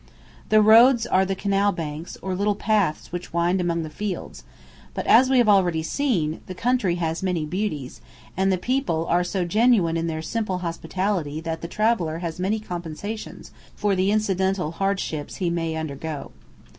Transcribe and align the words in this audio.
The 0.49 0.63
roads 0.63 1.05
are 1.05 1.25
the 1.25 1.35
canal 1.35 1.71
banks, 1.71 2.17
or 2.23 2.33
little 2.33 2.55
paths 2.55 3.11
which 3.11 3.31
wind 3.31 3.61
among 3.61 3.83
the 3.83 3.89
fields; 3.91 4.43
but, 4.95 5.05
as 5.05 5.29
we 5.29 5.37
have 5.37 5.47
already 5.47 5.83
seen, 5.83 6.41
the 6.47 6.55
country 6.55 6.95
has 6.95 7.21
many 7.21 7.45
beauties, 7.45 8.01
and 8.35 8.51
the 8.51 8.57
people 8.57 9.05
are 9.05 9.23
so 9.23 9.45
genuine 9.45 9.97
in 9.97 10.07
their 10.07 10.23
simple 10.23 10.57
hospitality 10.65 11.39
that 11.41 11.61
the 11.61 11.67
traveller 11.67 12.17
has 12.17 12.39
many 12.39 12.59
compensations 12.59 13.51
for 13.75 13.95
the 13.95 14.11
incidental 14.11 14.71
hardships 14.71 15.35
he 15.35 15.51
may 15.51 15.75
undergo. 15.75 16.31